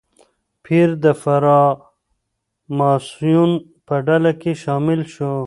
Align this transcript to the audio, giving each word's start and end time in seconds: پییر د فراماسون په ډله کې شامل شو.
پییر 0.63 0.89
د 1.03 1.05
فراماسون 1.21 3.49
په 3.87 3.95
ډله 4.07 4.31
کې 4.41 4.51
شامل 4.63 5.01
شو. 5.13 5.33